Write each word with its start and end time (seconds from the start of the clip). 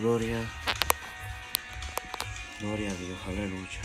Gloria, 0.00 0.38
gloria 2.60 2.90
a 2.90 2.94
Dios, 2.94 3.18
aleluya. 3.26 3.80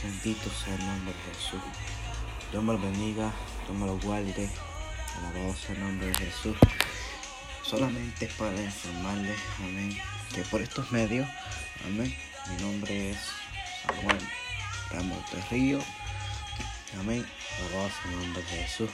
Bendito 0.00 0.48
sea 0.48 0.76
el 0.76 0.86
nombre 0.86 1.12
de 1.12 1.34
Jesús. 1.34 1.60
Dios 2.52 2.62
me 2.62 2.74
lo 2.74 2.78
bendiga, 2.78 3.32
Dios 3.66 3.76
me 3.76 3.86
lo 3.86 3.98
guarde. 3.98 4.48
Alabado 5.18 5.56
sea 5.56 5.74
el 5.74 5.80
nombre 5.80 6.06
de 6.06 6.14
Jesús. 6.14 6.56
Solamente 7.64 8.28
para 8.38 8.62
informarles, 8.62 9.40
amén, 9.58 9.98
que 10.32 10.42
por 10.42 10.62
estos 10.62 10.92
medios, 10.92 11.28
amén, 11.84 12.16
mi 12.50 12.62
nombre 12.62 13.10
es 13.10 13.18
Samuel 13.84 14.20
Ramos 14.92 15.32
de 15.32 15.42
Río. 15.50 15.80
Amén. 17.00 17.26
Alabado 17.58 17.88
sea 17.88 18.12
el 18.12 18.18
nombre 18.20 18.42
de 18.44 18.48
Jesús. 18.62 18.90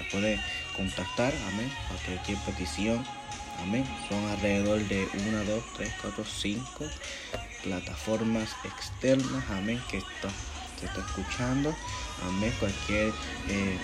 me 0.00 0.06
puede 0.10 0.40
contactar 0.76 1.32
amén 1.52 1.72
cualquier 2.04 2.38
petición 2.38 3.06
amén 3.62 3.84
son 4.08 4.28
alrededor 4.30 4.80
de 4.88 5.08
1 5.12 5.44
2 5.44 5.62
3 5.76 5.92
4 6.02 6.24
5 6.24 6.84
plataformas 7.64 8.50
externas, 8.62 9.42
amén, 9.50 9.82
que 9.90 9.98
esto 9.98 10.28
se 10.78 10.86
está 10.86 11.00
escuchando, 11.00 11.74
amén, 12.22 12.54
cualquier 12.60 13.12
eh, 13.48 13.78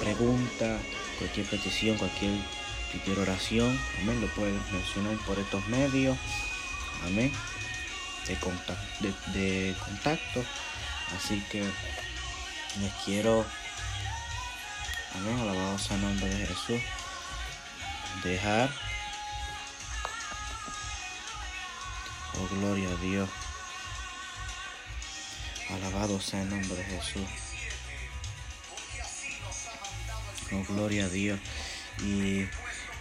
pregunta, 0.00 0.78
cualquier 1.18 1.46
petición, 1.46 1.96
cualquier, 1.96 2.38
cualquier 2.90 3.18
oración, 3.18 3.80
amén, 4.02 4.20
lo 4.20 4.28
pueden 4.34 4.60
mencionar 4.70 5.16
por 5.26 5.38
estos 5.38 5.66
medios, 5.68 6.16
amén, 7.06 7.32
de 8.28 8.36
contacto, 8.36 8.84
de, 9.32 9.74
contacto, 9.84 10.44
así 11.16 11.42
que 11.50 11.62
les 12.80 12.92
quiero, 13.04 13.44
amén, 15.14 15.40
alabado 15.40 15.78
sea 15.78 15.96
nombre 15.96 16.28
de 16.28 16.46
Jesús, 16.46 16.80
dejar 18.22 18.70
Oh, 22.42 22.54
gloria 22.56 22.88
a 22.88 22.96
Dios. 22.96 23.28
Alabado 25.70 26.20
sea 26.20 26.42
el 26.42 26.50
nombre 26.50 26.76
de 26.76 26.84
Jesús. 26.84 27.28
Oh, 30.50 30.64
gloria 30.72 31.04
a 31.04 31.08
Dios. 31.08 31.38
Y 32.00 32.46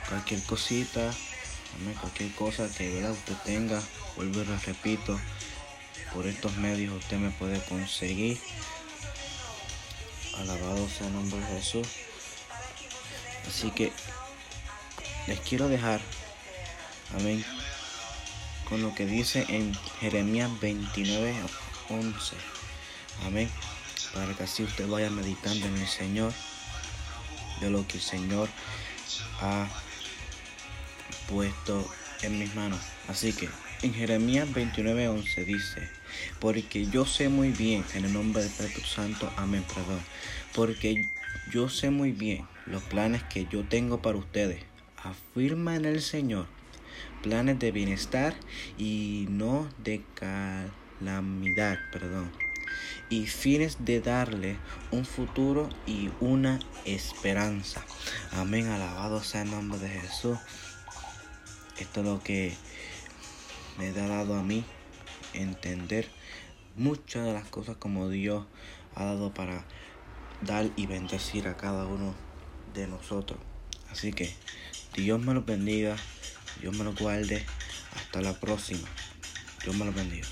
cualquier 0.07 0.43
cosita, 0.43 1.11
cualquier 1.99 2.31
cosa 2.33 2.69
que 2.69 3.03
usted 3.09 3.35
tenga, 3.43 3.81
vuelvo 4.15 4.41
y 4.41 4.45
lo 4.45 4.57
repito, 4.57 5.19
por 6.13 6.27
estos 6.27 6.55
medios 6.57 6.93
usted 6.93 7.17
me 7.17 7.31
puede 7.31 7.59
conseguir. 7.63 8.39
Alabado 10.37 10.87
sea 10.89 11.07
el 11.07 11.13
nombre 11.13 11.39
de 11.39 11.59
Jesús. 11.59 11.87
Así 13.47 13.71
que 13.71 13.91
les 15.27 15.39
quiero 15.39 15.67
dejar, 15.67 15.99
amén, 17.15 17.43
con 18.71 18.81
lo 18.81 18.95
que 18.95 19.05
dice 19.05 19.45
en 19.49 19.73
Jeremías 19.99 20.49
29, 20.61 21.35
11. 21.89 22.35
Amén. 23.25 23.49
Para 24.13 24.33
que 24.33 24.43
así 24.43 24.63
usted 24.63 24.87
vaya 24.87 25.09
meditando 25.09 25.65
en 25.65 25.75
el 25.75 25.87
Señor, 25.89 26.31
de 27.59 27.69
lo 27.69 27.85
que 27.85 27.97
el 27.97 28.01
Señor 28.01 28.47
ha 29.41 29.67
puesto 31.27 31.85
en 32.21 32.39
mis 32.39 32.55
manos. 32.55 32.79
Así 33.09 33.33
que 33.33 33.49
en 33.81 33.93
Jeremías 33.93 34.49
29, 34.53 35.09
11 35.09 35.43
dice, 35.43 35.89
porque 36.39 36.85
yo 36.87 37.05
sé 37.05 37.27
muy 37.27 37.49
bien, 37.49 37.83
en 37.93 38.05
el 38.05 38.13
nombre 38.13 38.41
del 38.41 38.51
Espíritu 38.53 38.87
Santo, 38.87 39.33
amén, 39.35 39.65
perdón, 39.67 39.99
porque 40.55 41.09
yo 41.51 41.67
sé 41.67 41.89
muy 41.89 42.13
bien 42.13 42.47
los 42.67 42.83
planes 42.83 43.21
que 43.23 43.45
yo 43.51 43.65
tengo 43.65 44.01
para 44.01 44.17
ustedes. 44.17 44.63
Afirma 45.03 45.75
en 45.75 45.83
el 45.83 46.01
Señor 46.01 46.47
planes 47.21 47.59
de 47.59 47.71
bienestar 47.71 48.35
y 48.77 49.27
no 49.29 49.69
de 49.77 50.03
calamidad, 50.15 51.77
perdón, 51.91 52.31
y 53.09 53.27
fines 53.27 53.77
de 53.85 54.01
darle 54.01 54.57
un 54.91 55.05
futuro 55.05 55.69
y 55.85 56.09
una 56.19 56.59
esperanza. 56.85 57.85
Amén, 58.31 58.67
alabado 58.67 59.23
sea 59.23 59.41
el 59.43 59.51
nombre 59.51 59.79
de 59.79 59.89
Jesús. 59.89 60.37
Esto 61.77 62.01
es 62.01 62.05
lo 62.05 62.21
que 62.21 62.55
me 63.77 63.89
ha 63.89 64.07
dado 64.07 64.35
a 64.35 64.43
mí 64.43 64.63
entender 65.33 66.07
muchas 66.75 67.25
de 67.25 67.33
las 67.33 67.47
cosas 67.47 67.77
como 67.77 68.09
Dios 68.09 68.45
ha 68.95 69.05
dado 69.05 69.33
para 69.33 69.65
dar 70.41 70.69
y 70.75 70.85
bendecir 70.85 71.47
a 71.47 71.57
cada 71.57 71.85
uno 71.85 72.13
de 72.73 72.87
nosotros. 72.87 73.39
Así 73.89 74.13
que 74.13 74.33
Dios 74.95 75.19
me 75.21 75.33
lo 75.33 75.43
bendiga. 75.43 75.97
Dios 76.61 76.77
me 76.77 76.83
lo 76.83 76.93
guarde. 76.93 77.43
Hasta 77.95 78.21
la 78.21 78.39
próxima. 78.39 78.87
Dios 79.63 79.75
me 79.75 79.85
lo 79.85 79.91
bendiga. 79.91 80.27